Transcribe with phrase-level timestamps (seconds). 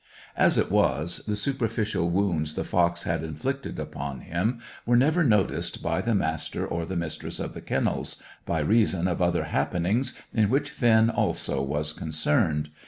[0.35, 5.83] As it was, the superficial wounds the fox had inflicted upon him were never noticed
[5.83, 10.49] by the Master or the Mistress of the Kennels, by reason of other happenings in
[10.49, 12.71] which Finn also was concerned.